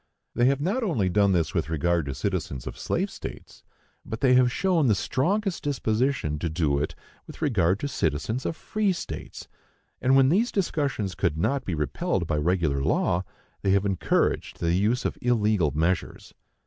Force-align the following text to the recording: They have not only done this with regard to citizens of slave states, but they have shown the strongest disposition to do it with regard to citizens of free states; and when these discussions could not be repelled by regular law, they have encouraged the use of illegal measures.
They 0.33 0.45
have 0.45 0.59
not 0.61 0.81
only 0.81 1.09
done 1.09 1.31
this 1.31 1.53
with 1.53 1.69
regard 1.69 2.07
to 2.07 2.15
citizens 2.15 2.65
of 2.65 2.75
slave 2.75 3.11
states, 3.11 3.61
but 4.03 4.19
they 4.21 4.33
have 4.33 4.51
shown 4.51 4.87
the 4.87 4.95
strongest 4.95 5.61
disposition 5.63 6.39
to 6.39 6.49
do 6.49 6.79
it 6.79 6.95
with 7.27 7.39
regard 7.39 7.79
to 7.81 7.87
citizens 7.87 8.43
of 8.47 8.55
free 8.55 8.93
states; 8.93 9.47
and 10.01 10.15
when 10.15 10.29
these 10.29 10.51
discussions 10.51 11.13
could 11.13 11.37
not 11.37 11.65
be 11.65 11.75
repelled 11.75 12.25
by 12.25 12.37
regular 12.37 12.81
law, 12.83 13.23
they 13.61 13.69
have 13.73 13.85
encouraged 13.85 14.59
the 14.59 14.73
use 14.73 15.05
of 15.05 15.19
illegal 15.21 15.69
measures. 15.69 16.33